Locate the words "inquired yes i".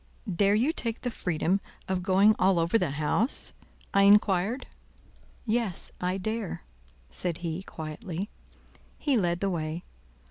4.01-6.17